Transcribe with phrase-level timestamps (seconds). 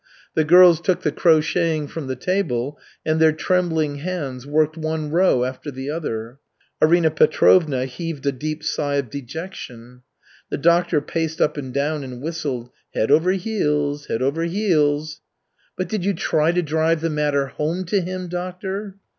[0.33, 5.43] The girls took the crocheting from the table, and their trembling hands worked one row
[5.43, 6.39] after the other.
[6.81, 10.01] Arina Petrovna heaved a deep sigh of dejection.
[10.49, 14.41] The doctor paced up and down the room and whistled, "Head over heels, head over
[14.41, 15.21] heels."
[15.77, 18.95] "But did you try to drive the matter home to him, doctor?"